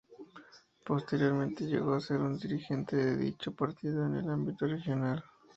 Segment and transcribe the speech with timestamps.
[0.83, 5.23] Posteriormente llegó a ser dirigente de dicho partido en el ámbito regional.